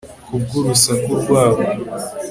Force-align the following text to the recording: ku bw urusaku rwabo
ku 0.25 0.35
bw 0.41 0.51
urusaku 0.59 1.09
rwabo 1.21 1.61